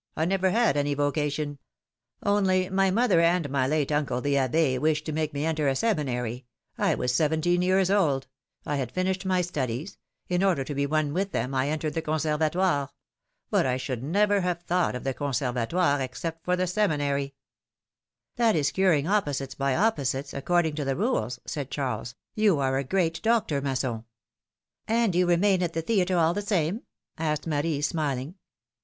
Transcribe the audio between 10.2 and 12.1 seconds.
in order to be one with them I entered the